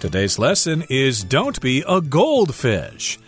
[0.00, 3.18] Today's lesson is Don't Be a Goldfish.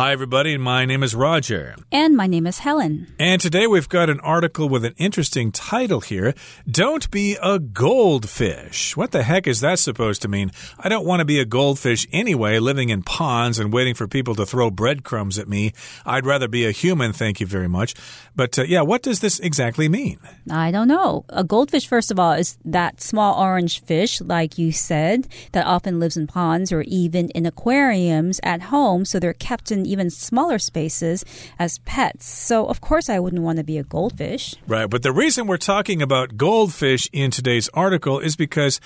[0.00, 0.56] Hi, everybody.
[0.56, 1.76] My name is Roger.
[1.92, 3.08] And my name is Helen.
[3.18, 6.32] And today we've got an article with an interesting title here
[6.66, 8.96] Don't be a goldfish.
[8.96, 10.52] What the heck is that supposed to mean?
[10.78, 14.34] I don't want to be a goldfish anyway, living in ponds and waiting for people
[14.36, 15.74] to throw breadcrumbs at me.
[16.06, 17.94] I'd rather be a human, thank you very much.
[18.34, 20.18] But uh, yeah, what does this exactly mean?
[20.50, 21.26] I don't know.
[21.28, 26.00] A goldfish, first of all, is that small orange fish, like you said, that often
[26.00, 29.04] lives in ponds or even in aquariums at home.
[29.04, 31.24] So they're kept in even smaller spaces
[31.58, 32.26] as pets.
[32.26, 34.54] So, of course, I wouldn't want to be a goldfish.
[34.66, 34.88] Right.
[34.88, 38.80] But the reason we're talking about goldfish in today's article is because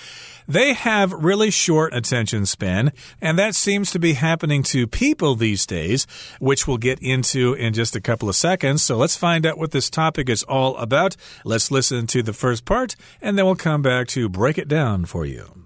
[0.47, 2.91] they have really short attention span,
[3.21, 6.07] and that seems to be happening to people these days,
[6.39, 8.83] which we'll get into in just a couple of seconds.
[8.83, 11.15] So let's find out what this topic is all about.
[11.43, 15.05] Let's listen to the first part, and then we'll come back to break it down
[15.05, 15.65] for you.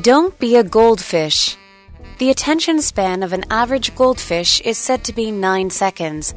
[0.00, 1.56] Don't be a goldfish.
[2.22, 6.36] The attention span of an average goldfish is said to be 9 seconds.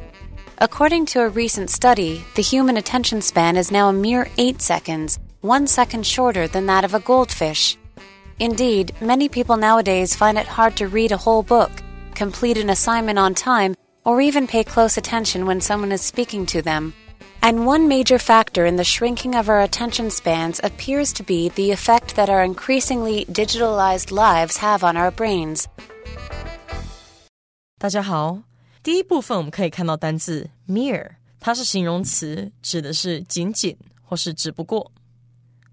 [0.58, 5.20] According to a recent study, the human attention span is now a mere 8 seconds,
[5.42, 7.78] one second shorter than that of a goldfish.
[8.40, 11.70] Indeed, many people nowadays find it hard to read a whole book,
[12.16, 16.62] complete an assignment on time, or even pay close attention when someone is speaking to
[16.62, 16.94] them.
[17.45, 21.71] And one major factor in the shrinking of our attention spans appears to be the
[21.71, 25.65] effect that our increasingly digitalized lives have on our brains.
[27.79, 28.43] 大家好，
[28.83, 34.91] 第一部分我们可以看到单字 mere，它是形容词，指的是仅仅或是只不过。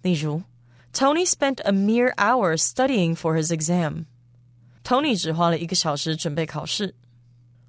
[0.01, 0.43] 例如，
[0.95, 6.95] Tony spent a mere hour studying for his exam。Tony 只花了一个小时准备考试。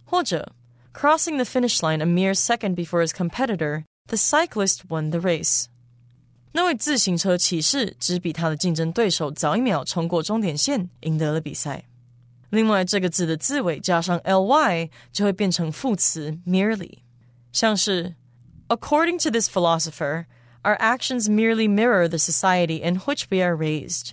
[0.05, 0.53] 或者，
[0.93, 5.65] crossing the finish line a mere second before his competitor the cyclist won the race.
[6.52, 11.85] 那位自行车骑士只比他的竞争对手早一秒冲过终点线，赢得了比赛。
[12.49, 16.99] 另外，这个字的字尾加上 ly 就会变成副词 merely，
[17.52, 18.15] 像是
[18.70, 20.25] According to this philosopher,
[20.64, 24.11] our actions merely mirror the society in which we are raised.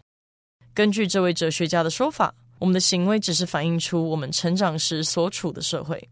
[0.75, 6.09] 根据这位哲学家的说法，我们的行为只是反映出我们成长时所处的社会。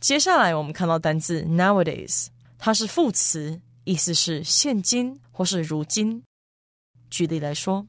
[0.00, 2.26] 接下来，我们看到单字 nowadays。
[2.58, 6.22] 它是副词，意思是现今或是如今。
[7.08, 7.86] 举例来说，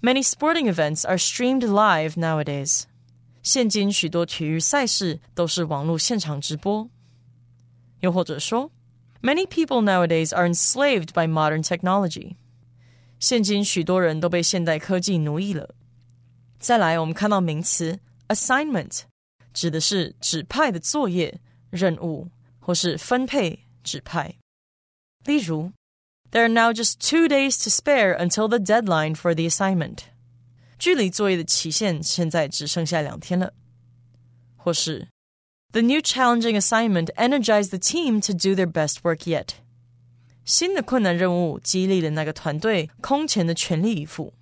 [0.00, 2.84] Many sporting events are streamed live nowadays。
[3.42, 6.88] 现今许多体育赛事都是网络现场直播。
[8.00, 8.70] 又或者说，
[9.22, 12.36] Many people nowadays are enslaved by modern technology。
[13.18, 15.74] 现今许多人都被现代科技奴役了。
[16.58, 19.02] 再来，我们看到名词 assignment，
[19.52, 21.40] 指的是指派的作业、
[21.70, 23.66] 任务或是分配。
[23.82, 24.36] 指派。
[25.24, 25.72] 例如，
[26.30, 29.98] There are now just two days to spare until the deadline for the assignment。
[30.78, 33.54] 距离作业的期限现在只剩下两天了。
[34.56, 35.08] 或是，
[35.72, 39.50] The new challenging assignment energized the team to do their best work yet。
[40.44, 44.34] 新的困难任务激励了那个团队空前的全力以赴。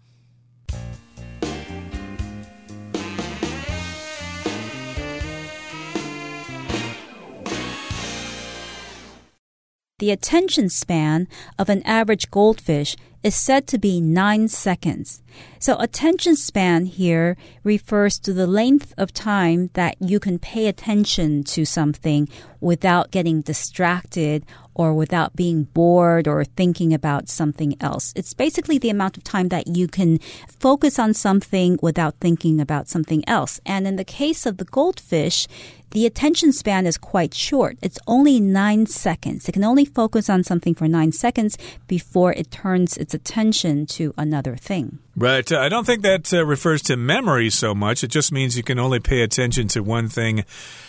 [10.08, 11.28] The attention span
[11.60, 15.22] of an average goldfish is said to be 9 seconds.
[15.60, 17.36] So attention span here
[17.66, 22.30] refers to the length of time that you can pay attention to something
[22.62, 28.14] without getting distracted or without being bored or thinking about something else.
[28.16, 32.88] It's basically the amount of time that you can focus on something without thinking about
[32.88, 33.60] something else.
[33.66, 35.48] And in the case of the goldfish,
[35.92, 37.78] the attention span is quite short.
[37.82, 39.48] It's only nine seconds.
[39.48, 44.14] It can only focus on something for nine seconds before it turns its attention to
[44.18, 45.00] another thing.
[45.16, 45.52] Right.
[45.52, 48.04] Uh, I don't think that uh, refers to memory so much.
[48.04, 50.46] It just means you can only pay attention to one thing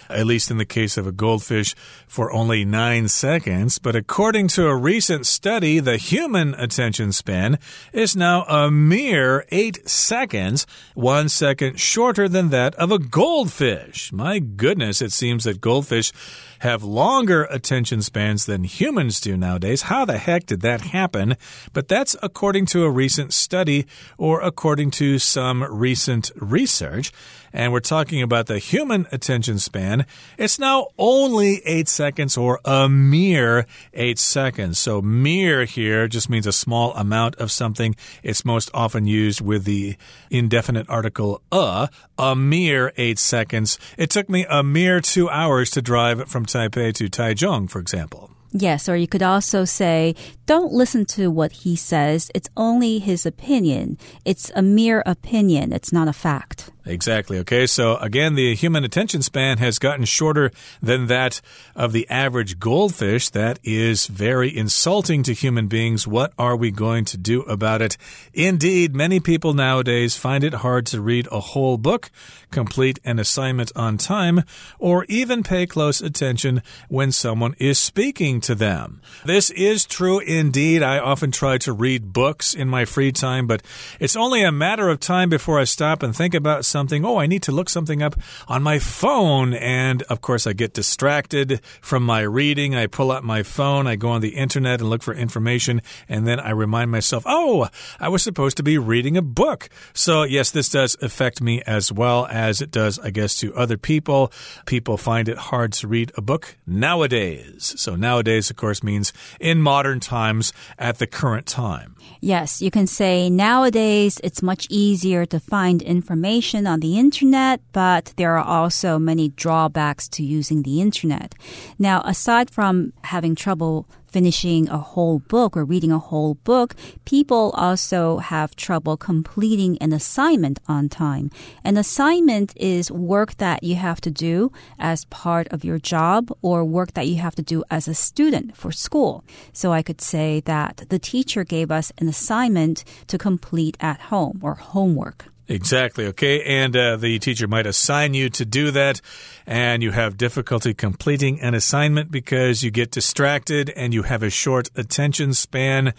[0.08, 1.74] at least in the case of a goldfish,
[2.06, 3.78] for only nine seconds.
[3.78, 7.58] But according to a recent study, the human attention span
[7.92, 14.12] is now a mere eight seconds, one second shorter than that of a goldfish.
[14.12, 16.12] My goodness, it seems that goldfish
[16.60, 19.82] have longer attention spans than humans do nowadays.
[19.82, 21.36] How the heck did that happen?
[21.72, 27.12] But that's according to a recent study or according to some recent research
[27.52, 30.06] and we're talking about the human attention span,
[30.36, 34.78] it's now only eight seconds or a mere eight seconds.
[34.78, 37.94] So, mere here just means a small amount of something.
[38.22, 39.96] It's most often used with the
[40.30, 43.78] indefinite article a, a mere eight seconds.
[43.96, 48.30] It took me a mere two hours to drive from Taipei to Taichung, for example.
[48.52, 50.14] Yes, or you could also say,
[50.46, 52.30] don't listen to what he says.
[52.34, 53.98] It's only his opinion.
[54.24, 55.72] It's a mere opinion.
[55.72, 56.70] It's not a fact.
[56.88, 57.38] Exactly.
[57.40, 57.66] Okay.
[57.66, 60.50] So again, the human attention span has gotten shorter
[60.82, 61.40] than that
[61.76, 63.28] of the average goldfish.
[63.28, 66.06] That is very insulting to human beings.
[66.06, 67.96] What are we going to do about it?
[68.32, 72.10] Indeed, many people nowadays find it hard to read a whole book,
[72.50, 74.42] complete an assignment on time,
[74.78, 79.02] or even pay close attention when someone is speaking to them.
[79.26, 80.82] This is true indeed.
[80.82, 83.62] I often try to read books in my free time, but
[84.00, 87.04] it's only a matter of time before I stop and think about something something.
[87.04, 88.14] Oh, I need to look something up
[88.46, 89.52] on my phone.
[89.52, 92.76] And of course, I get distracted from my reading.
[92.76, 95.82] I pull out my phone, I go on the internet and look for information.
[96.08, 99.68] And then I remind myself, oh, I was supposed to be reading a book.
[99.92, 103.76] So, yes, this does affect me as well as it does, I guess, to other
[103.76, 104.32] people.
[104.66, 107.74] People find it hard to read a book nowadays.
[107.76, 111.96] So, nowadays, of course, means in modern times at the current time.
[112.20, 118.12] Yes, you can say nowadays it's much easier to find information on the internet, but
[118.16, 121.34] there are also many drawbacks to using the internet.
[121.78, 126.74] Now, aside from having trouble finishing a whole book or reading a whole book,
[127.04, 131.30] people also have trouble completing an assignment on time.
[131.64, 136.64] An assignment is work that you have to do as part of your job or
[136.64, 139.24] work that you have to do as a student for school.
[139.52, 144.40] So I could say that the teacher gave us an assignment to complete at home
[144.42, 145.26] or homework.
[145.48, 146.06] Exactly.
[146.06, 146.42] Okay.
[146.42, 149.00] And uh, the teacher might assign you to do that,
[149.48, 154.28] and you have difficulty completing an assignment because you get distracted and you have a
[154.28, 155.94] short attention span.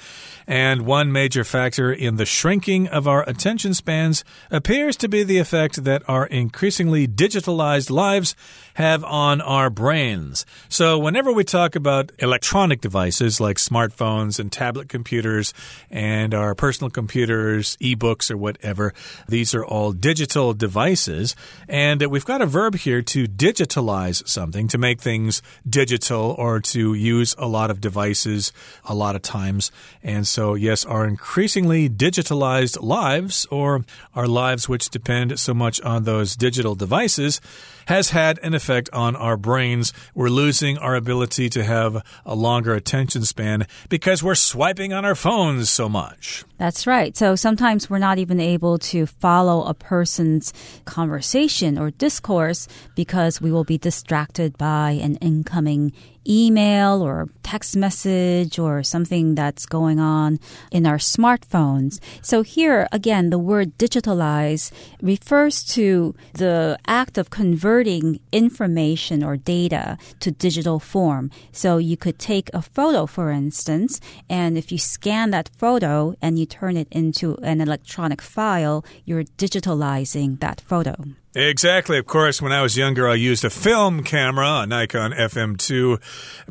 [0.45, 5.39] And one major factor in the shrinking of our attention spans appears to be the
[5.39, 8.35] effect that our increasingly digitalized lives
[8.75, 10.45] have on our brains.
[10.69, 15.53] So, whenever we talk about electronic devices like smartphones and tablet computers
[15.89, 18.93] and our personal computers, e-books, or whatever,
[19.27, 21.35] these are all digital devices.
[21.67, 26.93] And we've got a verb here to digitalize something, to make things digital or to
[26.93, 28.51] use a lot of devices
[28.83, 29.71] a lot of times.
[30.03, 36.03] And so, yes, our increasingly digitalized lives, or our lives which depend so much on
[36.03, 37.39] those digital devices,
[37.87, 39.93] has had an effect on our brains.
[40.13, 45.15] We're losing our ability to have a longer attention span because we're swiping on our
[45.15, 46.43] phones so much.
[46.59, 47.15] That's right.
[47.15, 50.53] So sometimes we're not even able to follow a person's
[50.85, 55.93] conversation or discourse because we will be distracted by an incoming
[56.27, 60.39] email or text message or something that's going on
[60.71, 61.99] in our smartphones.
[62.21, 64.71] So here again, the word digitalize
[65.01, 71.31] refers to the act of converting information or data to digital form.
[71.51, 73.99] So you could take a photo, for instance,
[74.29, 79.23] and if you scan that photo and you turn it into an electronic file, you're
[79.23, 80.95] digitalizing that photo.
[81.35, 81.99] Exactly.
[81.99, 86.01] Of course, when I was younger, I used a film camera, a Nikon FM2.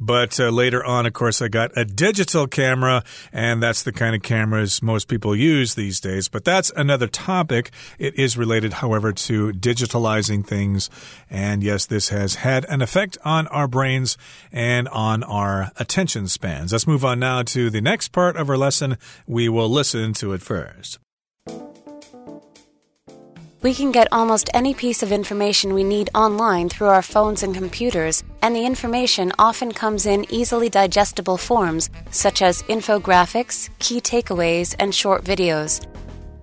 [0.01, 3.03] But uh, later on, of course, I got a digital camera,
[3.33, 6.29] and that's the kind of cameras most people use these days.
[6.29, 7.73] But that's another topic.
[7.99, 10.91] It is related, however, to digitalizing things.
[11.29, 14.17] And yes, this has had an effect on our brains
[14.53, 16.71] and on our attention spans.
[16.71, 18.97] Let's move on now to the next part of our lesson.
[19.27, 21.01] We will listen to it first.
[23.61, 27.53] We can get almost any piece of information we need online through our phones and
[27.53, 34.77] computers, and the information often comes in easily digestible forms, such as infographics, key takeaways,
[34.79, 35.85] and short videos.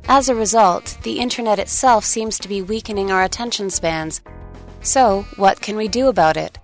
[0.10, 4.20] As a result, the internet itself seems to be weakening our attention spans.
[4.82, 6.60] So, what can we do about it?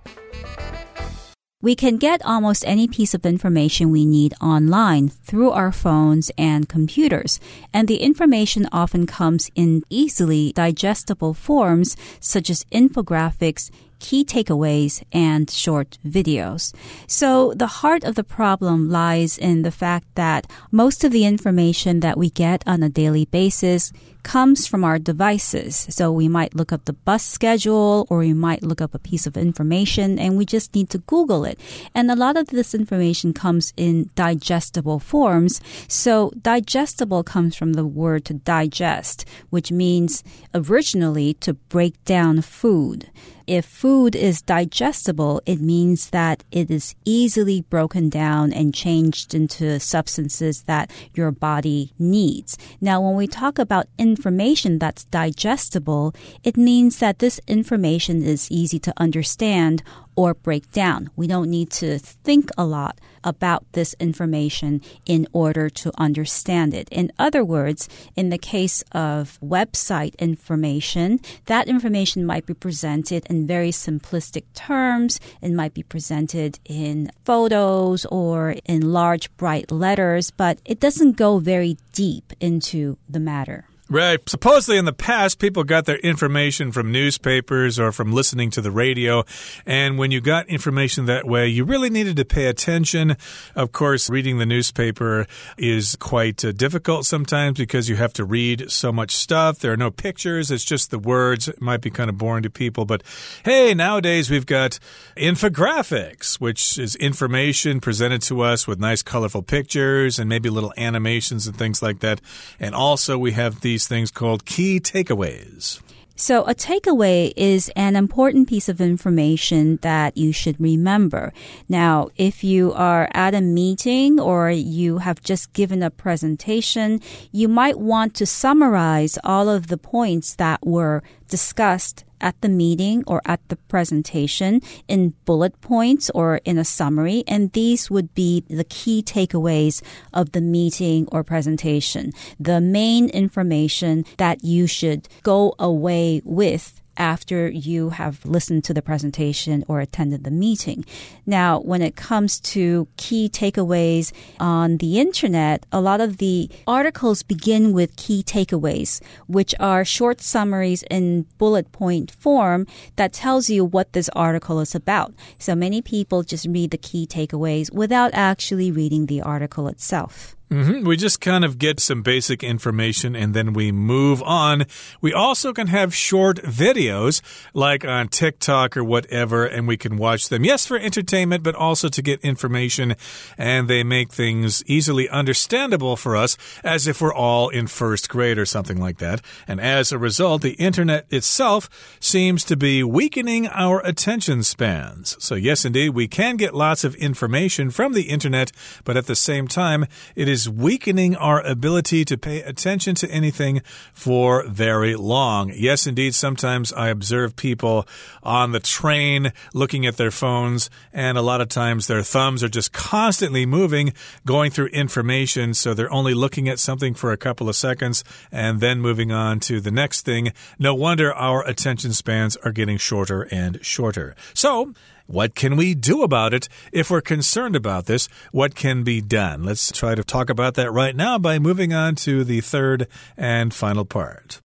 [1.62, 6.68] We can get almost any piece of information we need online through our phones and
[6.68, 7.38] computers,
[7.72, 15.48] and the information often comes in easily digestible forms such as infographics, key takeaways, and
[15.48, 16.74] short videos.
[17.06, 22.00] So the heart of the problem lies in the fact that most of the information
[22.00, 23.92] that we get on a daily basis
[24.22, 25.86] comes from our devices.
[25.90, 29.26] So we might look up the bus schedule or we might look up a piece
[29.26, 31.58] of information and we just need to Google it.
[31.94, 35.60] And a lot of this information comes in digestible forms.
[35.88, 40.22] So digestible comes from the word to digest, which means
[40.54, 43.10] originally to break down food.
[43.46, 49.80] If food is digestible, it means that it is easily broken down and changed into
[49.80, 52.56] substances that your body needs.
[52.80, 56.14] Now, when we talk about information that's digestible,
[56.44, 59.82] it means that this information is easy to understand
[60.14, 61.10] or break down.
[61.16, 66.88] We don't need to think a lot about this information in order to understand it.
[66.90, 73.46] In other words, in the case of website information, that information might be presented in
[73.46, 75.20] very simplistic terms.
[75.40, 81.38] It might be presented in photos or in large bright letters, but it doesn't go
[81.38, 83.64] very deep into the matter.
[83.92, 84.26] Right.
[84.26, 88.70] Supposedly in the past, people got their information from newspapers or from listening to the
[88.70, 89.22] radio.
[89.66, 93.18] And when you got information that way, you really needed to pay attention.
[93.54, 95.26] Of course, reading the newspaper
[95.58, 99.58] is quite uh, difficult sometimes because you have to read so much stuff.
[99.58, 100.50] There are no pictures.
[100.50, 101.46] It's just the words.
[101.46, 102.86] It might be kind of boring to people.
[102.86, 103.02] But
[103.44, 104.78] hey, nowadays we've got
[105.18, 111.46] infographics, which is information presented to us with nice colorful pictures and maybe little animations
[111.46, 112.22] and things like that.
[112.58, 115.80] And also we have these these things called key takeaways.
[116.14, 121.32] So, a takeaway is an important piece of information that you should remember.
[121.68, 127.00] Now, if you are at a meeting or you have just given a presentation,
[127.32, 133.04] you might want to summarize all of the points that were discussed at the meeting
[133.06, 137.24] or at the presentation in bullet points or in a summary.
[137.26, 139.82] And these would be the key takeaways
[140.14, 142.12] of the meeting or presentation.
[142.40, 148.82] The main information that you should go away with after you have listened to the
[148.82, 150.84] presentation or attended the meeting.
[151.26, 157.22] Now, when it comes to key takeaways on the internet, a lot of the articles
[157.22, 163.64] begin with key takeaways, which are short summaries in bullet point form that tells you
[163.64, 165.14] what this article is about.
[165.38, 170.36] So many people just read the key takeaways without actually reading the article itself.
[170.52, 170.84] Mm -hmm.
[170.84, 174.64] We just kind of get some basic information and then we move on.
[175.00, 177.22] We also can have short videos
[177.54, 180.44] like on TikTok or whatever, and we can watch them.
[180.44, 182.94] Yes, for entertainment, but also to get information.
[183.38, 188.38] And they make things easily understandable for us as if we're all in first grade
[188.38, 189.20] or something like that.
[189.46, 191.68] And as a result, the internet itself
[191.98, 195.16] seems to be weakening our attention spans.
[195.18, 198.52] So, yes, indeed, we can get lots of information from the internet,
[198.84, 203.08] but at the same time, it is is weakening our ability to pay attention to
[203.12, 205.52] anything for very long.
[205.54, 207.86] Yes, indeed, sometimes I observe people
[208.24, 212.48] on the train looking at their phones, and a lot of times their thumbs are
[212.48, 213.92] just constantly moving,
[214.26, 218.58] going through information, so they're only looking at something for a couple of seconds and
[218.60, 220.32] then moving on to the next thing.
[220.58, 224.16] No wonder our attention spans are getting shorter and shorter.
[224.34, 224.74] So,
[225.06, 228.08] what can we do about it if we're concerned about this?
[228.30, 229.44] What can be done?
[229.44, 233.52] Let's try to talk about that right now by moving on to the third and
[233.52, 234.40] final part.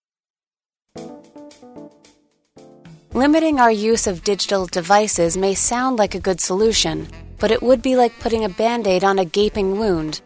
[3.14, 7.08] Limiting our use of digital devices may sound like a good solution,
[7.40, 10.22] but it would be like putting a band aid on a gaping wound.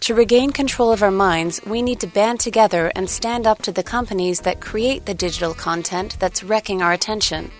[0.00, 3.72] To regain control of our minds, we need to band together and stand up to
[3.72, 7.50] the companies that create the digital content that's wrecking our attention.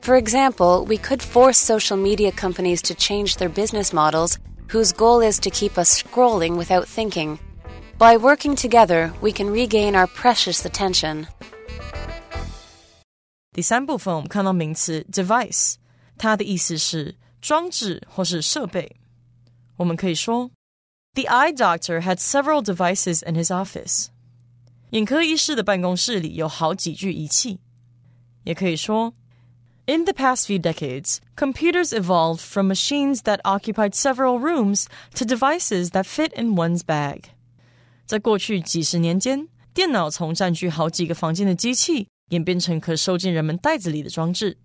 [0.00, 5.20] For example, we could force social media companies to change their business models whose goal
[5.20, 7.38] is to keep us scrolling without thinking.
[7.98, 11.26] By working together, we can regain our precious attention.
[13.52, 15.76] 第三部分，我们看到名词 device，
[16.18, 18.96] 它的意思是装置或是设备。
[19.76, 20.50] 我们可以说，
[21.14, 24.08] The eye doctor had several devices in his office。
[24.90, 27.58] 眼科医师的办公室里有好几具仪器。
[28.44, 29.12] 也可以说
[29.90, 35.90] in the past few decades, computers evolved from machines that occupied several rooms to devices
[35.90, 37.30] that fit in one's bag.
[38.04, 44.58] 在过去几十年间，电脑从占据好几个房间的机器，演变成可收进人们袋子里的装置。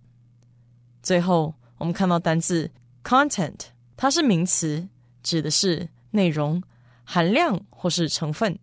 [1.04, 2.72] 最后，我们看到单字
[3.04, 3.60] content，
[3.98, 4.88] 它是名词，
[5.24, 6.62] 指的是内容、
[7.04, 8.58] 含量或是成分。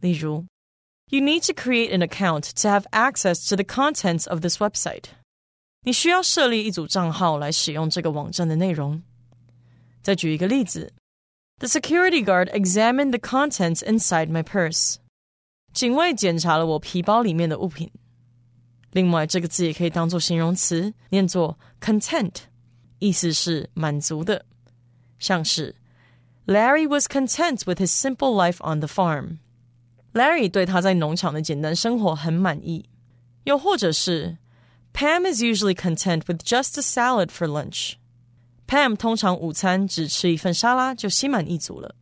[0.00, 0.44] 例如，
[1.10, 5.04] You need to create an account to have access to the contents of this website.
[5.83, 9.01] 你需要设立一组账号来使用这个网站的内容。
[10.01, 10.93] 再举一个例子
[11.59, 14.95] ：The security guard examined the contents inside my purse。
[15.73, 17.91] 警卫检查了我皮包里面的物品。
[18.91, 22.35] 另外，这个字也可以当做形容词，念作 content，
[22.99, 24.45] 意思是满足的，
[25.17, 25.75] 像是
[26.45, 29.39] Larry was content with his simple life on the farm。
[30.13, 32.87] Larry 对他在农场的简单生活很满意。
[33.45, 34.37] 又或者是
[34.92, 37.94] Pam is usually content with just a salad for lunch.
[38.66, 41.94] Pam 通常午餐只吃一份沙拉就心满意足了。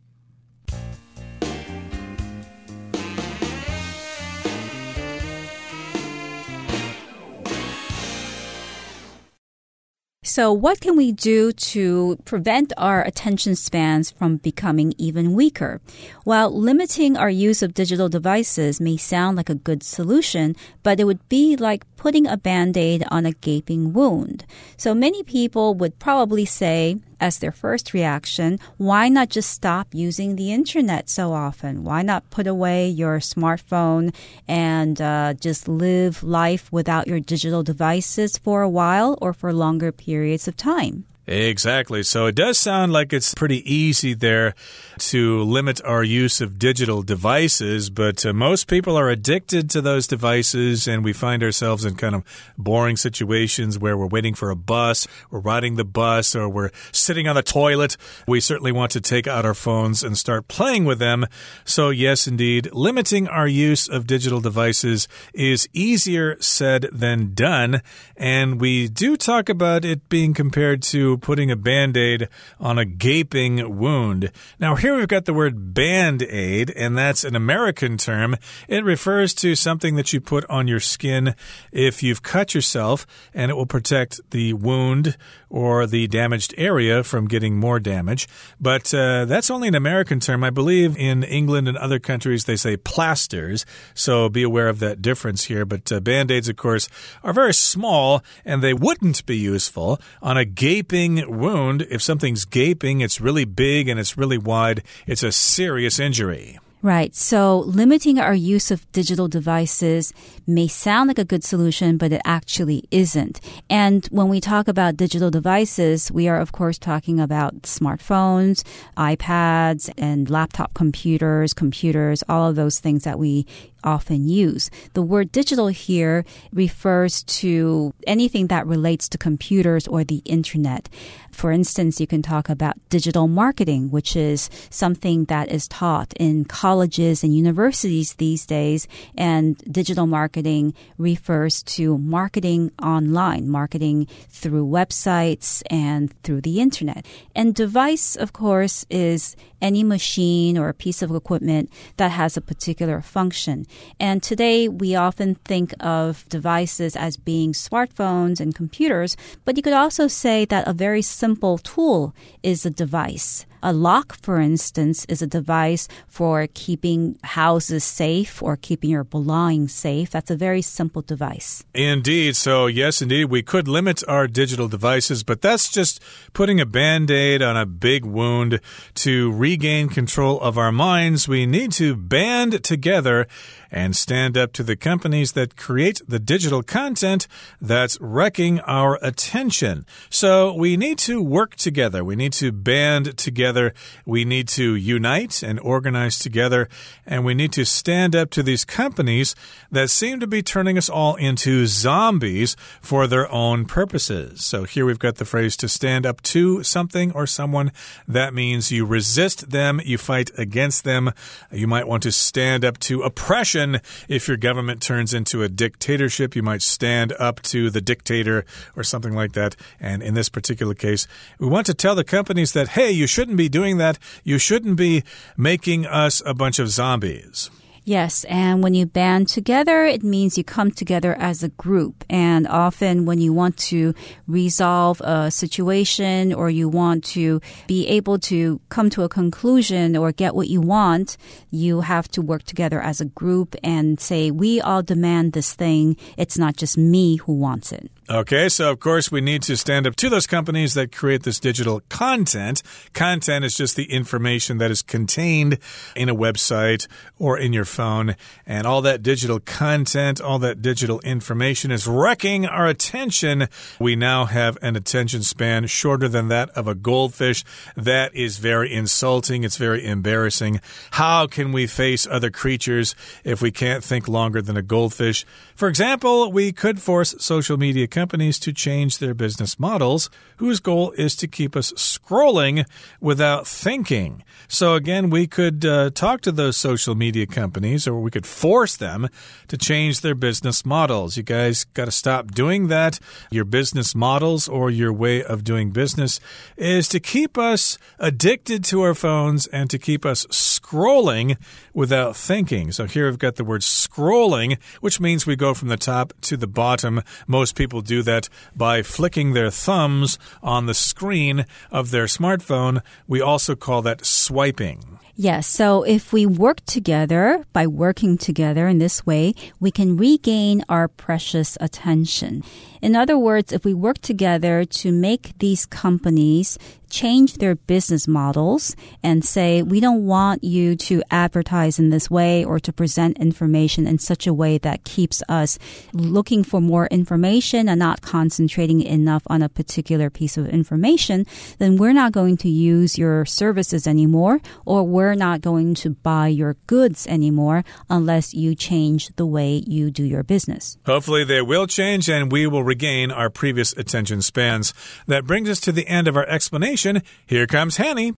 [10.32, 15.82] So, what can we do to prevent our attention spans from becoming even weaker?
[16.24, 21.04] While limiting our use of digital devices may sound like a good solution, but it
[21.04, 24.46] would be like putting a band aid on a gaping wound.
[24.78, 30.34] So, many people would probably say, as their first reaction, why not just stop using
[30.34, 31.84] the internet so often?
[31.84, 34.12] Why not put away your smartphone
[34.48, 39.92] and uh, just live life without your digital devices for a while or for longer
[39.92, 41.04] periods of time?
[41.26, 42.02] Exactly.
[42.02, 44.54] So it does sound like it's pretty easy there
[44.98, 50.08] to limit our use of digital devices, but uh, most people are addicted to those
[50.08, 52.24] devices, and we find ourselves in kind of
[52.58, 57.28] boring situations where we're waiting for a bus, we're riding the bus, or we're sitting
[57.28, 57.96] on the toilet.
[58.26, 61.26] We certainly want to take out our phones and start playing with them.
[61.64, 67.80] So, yes, indeed, limiting our use of digital devices is easier said than done,
[68.16, 72.28] and we do talk about it being compared to putting a band aid
[72.58, 74.30] on a gaping wound.
[74.58, 78.36] Now, here we've got the word band aid, and that's an American term.
[78.68, 81.34] It refers to something that you put on your skin
[81.70, 85.16] if you've cut yourself, and it will protect the wound
[85.52, 88.26] or the damaged area from getting more damage.
[88.58, 90.42] But uh, that's only an American term.
[90.42, 93.66] I believe in England and other countries they say plasters.
[93.94, 95.66] So be aware of that difference here.
[95.66, 96.88] But uh, band aids, of course,
[97.22, 101.86] are very small and they wouldn't be useful on a gaping wound.
[101.90, 106.58] If something's gaping, it's really big and it's really wide, it's a serious injury.
[106.82, 107.14] Right.
[107.14, 110.12] So limiting our use of digital devices
[110.48, 113.40] may sound like a good solution, but it actually isn't.
[113.70, 118.64] And when we talk about digital devices, we are, of course, talking about smartphones,
[118.96, 123.46] iPads, and laptop computers, computers, all of those things that we
[123.84, 124.70] often use.
[124.94, 130.88] The word digital here refers to anything that relates to computers or the internet.
[131.32, 136.44] For instance, you can talk about digital marketing, which is something that is taught in
[136.44, 138.86] colleges and universities these days.
[139.16, 147.06] And digital marketing refers to marketing online, marketing through websites and through the internet.
[147.34, 152.40] And device, of course, is any machine or a piece of equipment that has a
[152.40, 153.66] particular function.
[153.98, 159.72] And today we often think of devices as being smartphones and computers, but you could
[159.72, 163.46] also say that a very simple tool is a device.
[163.64, 169.72] A lock, for instance, is a device for keeping houses safe or keeping your belongings
[169.72, 170.10] safe.
[170.10, 171.62] That's a very simple device.
[171.72, 172.34] Indeed.
[172.34, 177.08] So, yes, indeed, we could limit our digital devices, but that's just putting a band
[177.12, 178.60] aid on a big wound.
[178.94, 183.28] To regain control of our minds, we need to band together
[183.72, 187.26] and stand up to the companies that create the digital content
[187.60, 189.86] that's wrecking our attention.
[190.10, 192.04] So we need to work together.
[192.04, 193.72] We need to band together.
[194.04, 196.68] We need to unite and organize together.
[197.06, 199.34] And we need to stand up to these companies
[199.70, 204.44] that seem to be turning us all into zombies for their own purposes.
[204.44, 207.72] So here we've got the phrase to stand up to something or someone.
[208.06, 211.12] That means you resist them, you fight against them.
[211.50, 213.61] You might want to stand up to oppression
[214.08, 218.44] if your government turns into a dictatorship, you might stand up to the dictator
[218.76, 219.56] or something like that.
[219.80, 221.06] And in this particular case,
[221.38, 223.98] we want to tell the companies that, hey, you shouldn't be doing that.
[224.24, 225.04] You shouldn't be
[225.36, 227.50] making us a bunch of zombies.
[227.84, 232.04] Yes, and when you band together, it means you come together as a group.
[232.08, 233.92] And often when you want to
[234.28, 240.12] resolve a situation or you want to be able to come to a conclusion or
[240.12, 241.16] get what you want,
[241.50, 245.96] you have to work together as a group and say, we all demand this thing.
[246.16, 247.90] It's not just me who wants it.
[248.12, 251.40] Okay, so of course we need to stand up to those companies that create this
[251.40, 252.62] digital content.
[252.92, 255.58] Content is just the information that is contained
[255.96, 256.86] in a website
[257.18, 258.14] or in your phone.
[258.46, 263.48] And all that digital content, all that digital information is wrecking our attention.
[263.80, 267.44] We now have an attention span shorter than that of a goldfish.
[267.78, 269.42] That is very insulting.
[269.42, 270.60] It's very embarrassing.
[270.90, 272.94] How can we face other creatures
[273.24, 275.24] if we can't think longer than a goldfish?
[275.54, 280.58] For example, we could force social media companies companies to change their business models, whose
[280.58, 282.64] goal is to keep us scrolling
[283.00, 284.24] without thinking.
[284.48, 288.76] So, again, we could uh, talk to those social media companies or we could force
[288.76, 289.08] them
[289.46, 291.16] to change their business models.
[291.16, 292.98] You guys got to stop doing that.
[293.30, 296.18] Your business models or your way of doing business
[296.56, 301.36] is to keep us addicted to our phones and to keep us scrolling
[301.74, 302.72] without thinking.
[302.72, 306.36] So, here we've got the word scrolling, which means we go from the top to
[306.36, 307.02] the bottom.
[307.26, 312.82] Most people do that by flicking their thumbs on the screen of their smartphone.
[313.06, 314.98] We also call that swiping.
[315.14, 320.64] Yes, so if we work together, by working together in this way, we can regain
[320.70, 322.42] our precious attention.
[322.80, 326.58] In other words, if we work together to make these companies
[326.92, 332.44] change their business models and say, we don't want you to advertise in this way
[332.44, 335.58] or to present information in such a way that keeps us
[335.94, 341.26] looking for more information and not concentrating enough on a particular piece of information,
[341.58, 346.28] then we're not going to use your services anymore or we're not going to buy
[346.28, 350.76] your goods anymore unless you change the way you do your business.
[350.84, 354.74] Hopefully they will change and we will regain our previous attention spans.
[355.06, 356.81] That brings us to the end of our explanation
[357.27, 358.13] here comes Hanny.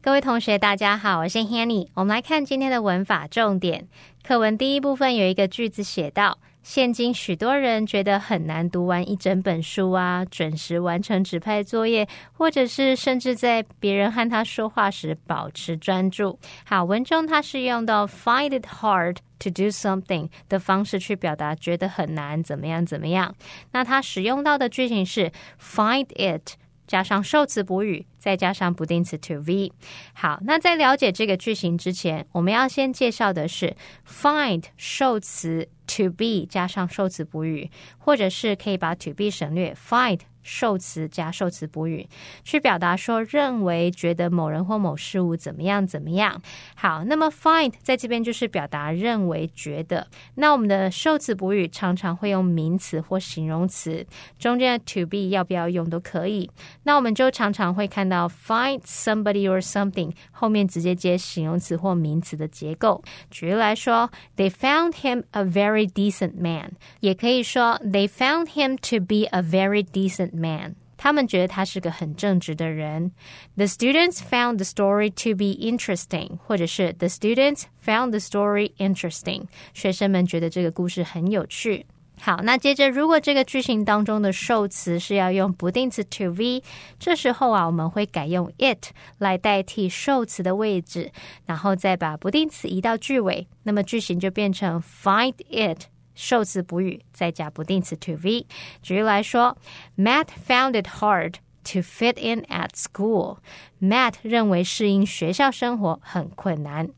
[0.00, 1.88] 各位同学，大家好，我是 Hanny。
[1.94, 3.88] 我们来看今天的文法重点。
[4.22, 6.38] 课文第一部分有一个句子写到。
[6.63, 16.37] 现今许多人觉得很难读完一整本书啊，准时完成指派作业，或者是甚至在别人和他说话时保持专注。
[16.63, 23.35] 好，文中它是用到 find it hard to do something 的方式去表达觉得很难，怎么样怎么样。
[23.71, 26.53] 那它使用到的句型是 find it。
[26.87, 29.71] 加上受词补语，再加上不定词 to be。
[30.13, 33.73] 好，那在了解这个句型之前，我们要先介绍的是
[34.05, 40.19] find 受词 to be 加上受词补语，或者是可以把 to be 省略，fight。
[40.41, 42.07] 受词加受词补语，
[42.43, 46.41] 去表达说认为、觉得某人或某事物怎么样怎么样。
[46.75, 50.07] 好，那么 find 在这边就是表达认为、觉得。
[50.35, 54.05] 那我们的受词补语常常会用名词或形容词，
[54.39, 56.49] 中间的 to be 要不要用都可以。
[56.83, 63.03] 那我们就常常会看到 find somebody or something 后面直接接形容词或名词的结构。
[63.29, 70.30] 举例来说，They found him a very decent man，也可以说 They found him to be a very decent。
[70.31, 70.75] man。
[70.97, 73.11] 他们觉得他是个很正直的人。
[73.55, 79.45] The students found the story to be interesting，或者是 The students found the story interesting。
[79.73, 81.87] 学生们觉得这个故事很有趣。
[82.19, 86.61] 好，那接着，如果这个句型当中的受词是要用不定词 to be，
[86.99, 91.11] 这时候啊，我们会改用 it 来代替受词的位置，
[91.47, 95.85] 然后再把不定词移到句尾，那么句型就变成 find it。
[96.21, 98.45] 受词补语再加不定词 to be。
[98.83, 99.57] 举例来说
[99.97, 103.37] ，Matt found it hard to fit in at school。
[103.81, 106.89] Matt 认为适应学校生活很困难。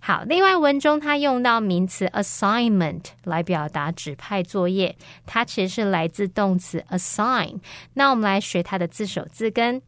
[0.00, 7.60] 好，另外文中他用到名词 assignment 来表达指派作业，它其实是来自动词 assign。
[7.92, 9.82] 那我们来学它的字首字根。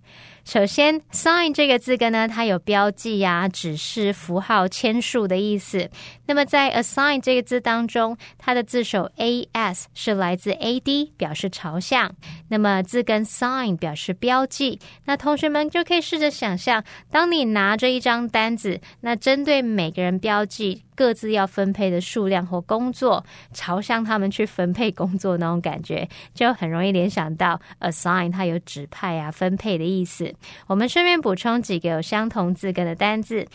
[0.45, 5.89] 首先，sign 这个字根呢，它有标记呀、指示、符号、签署的意思。
[6.27, 12.15] 那么在 assign 这个字当中，它的字首 as 是来自 ad，表示朝向。
[12.49, 14.81] 那么字根 sign 表示标记。
[15.05, 20.83] 那同学们就可以试着想象，当你拿着一张单子，那针对每个人标记。
[20.95, 30.33] 各自要分配的数量或工作，朝向他们去分配工作那种感觉，就很容易联想到 assign，它有指派啊、分配的意思。
[30.67, 33.47] 我们顺便补充几个有相同字根的单字。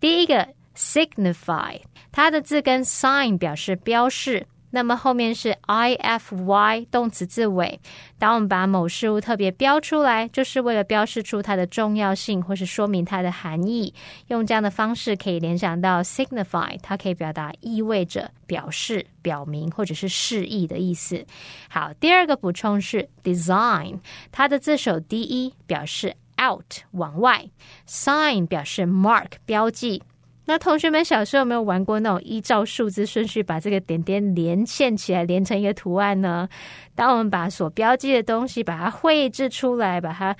[0.00, 1.80] 第一个 signify，
[2.10, 4.46] 它的字根 sign 表示标示。
[4.76, 7.80] 那么后面是 i f y 动词字尾。
[8.18, 13.94] 当我们把某事物特别标出来，就是为了标示出它的重要性，或是说明它的含义。
[14.26, 21.24] 用这样的方式可以联想到 signify，它可以表达意味着、表示、表明或者是示意的意思。
[21.70, 27.46] 好，第二个补充是 design，它的字首 d e 表示 out 往外
[27.88, 30.02] ，sign 表示 mark 标记。
[30.46, 36.48] 那同学们小时候有没有玩过那种依照数字顺序把这个点点连线起来，连成一个图案呢？
[36.94, 40.34] 当我们把所标记的东西把它绘制出来，把它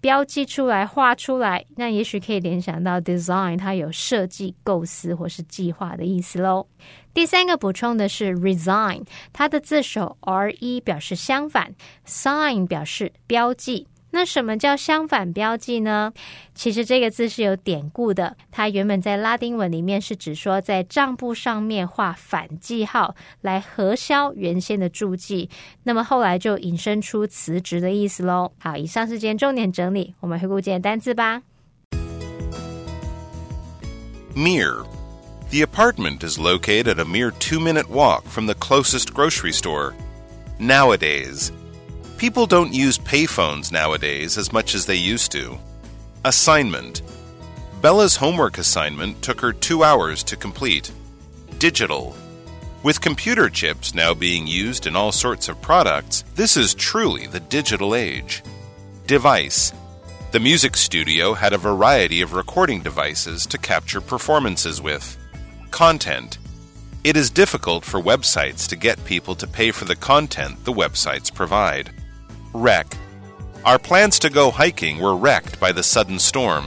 [0.00, 6.66] 标记出来、画出来，那也许可以联想到 design，它有设计、构思或是计划的意思喽。
[7.12, 11.74] 第三个补充的是 resign，它的字首 r e 表示相反
[12.06, 13.86] ，sign 表示标记。
[14.10, 16.12] 那什么叫相反标记呢？
[16.54, 25.48] 其实这个字是有典故的，它原本在拉丁文里面是指说在账簿上面画反记号来核销原先的注记，
[25.84, 28.50] 那么后来就引申出辞职的意思喽。
[28.58, 31.42] 好，以上是今天重点整理，我们回顾今天单字吧。
[34.34, 34.84] Mere.
[35.50, 39.94] The apartment is located at a mere two minute walk from the closest grocery store.
[40.60, 41.50] Nowadays.
[42.20, 45.58] People don't use payphones nowadays as much as they used to.
[46.26, 47.00] Assignment.
[47.80, 50.92] Bella's homework assignment took her two hours to complete.
[51.58, 52.14] Digital.
[52.82, 57.40] With computer chips now being used in all sorts of products, this is truly the
[57.40, 58.42] digital age.
[59.06, 59.72] Device.
[60.32, 65.16] The music studio had a variety of recording devices to capture performances with.
[65.70, 66.36] Content.
[67.02, 71.32] It is difficult for websites to get people to pay for the content the websites
[71.32, 71.90] provide.
[72.52, 72.96] Wreck.
[73.64, 76.66] Our plans to go hiking were wrecked by the sudden storm.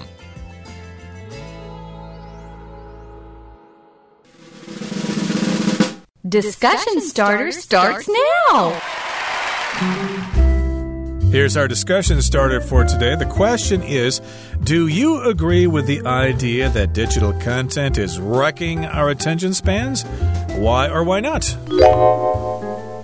[6.28, 8.80] Discussion starter starts now.
[11.34, 13.16] Here's our discussion starter for today.
[13.16, 14.22] The question is
[14.64, 20.04] Do you agree with the idea that digital content is wrecking our attention spans?
[20.56, 21.44] Why or why not?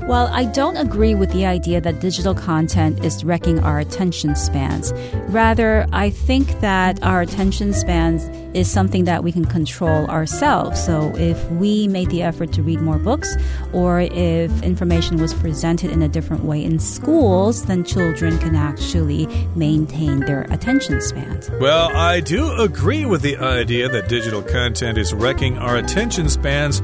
[0.10, 4.92] Well, I don't agree with the idea that digital content is wrecking our attention spans.
[5.28, 10.84] Rather, I think that our attention spans is something that we can control ourselves.
[10.84, 13.38] So if we made the effort to read more books,
[13.72, 19.28] or if information was presented in a different way in schools, then children can actually
[19.56, 21.52] maintain their attention spans.
[21.62, 26.82] Well, I do agree with the idea that digital content is wrecking our attention spans,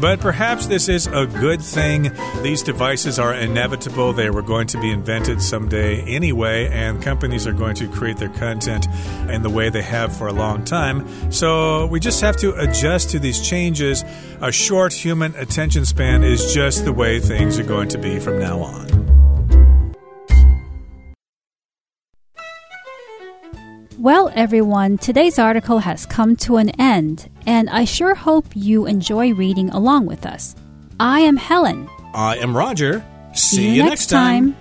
[0.00, 2.12] but perhaps this is a good thing.
[2.42, 4.12] These devices are inevitable.
[4.12, 8.28] They were going to be invented someday anyway, and companies are going to create their
[8.30, 8.86] content
[9.28, 11.06] in the way they have for a long time.
[11.32, 14.04] So we just have to adjust to these changes.
[14.40, 18.38] A short human attention span is just the way things are going to be from
[18.38, 19.05] now on.
[24.06, 29.34] Well, everyone, today's article has come to an end, and I sure hope you enjoy
[29.34, 30.54] reading along with us.
[31.00, 31.90] I am Helen.
[32.14, 33.04] I am Roger.
[33.34, 34.56] See, you next time.